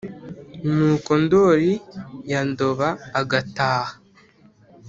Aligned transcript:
Nuko 0.73 1.11
ndori 1.23 1.73
ya 2.31 2.41
Ndoba 2.49 2.87
agataha, 3.19 3.93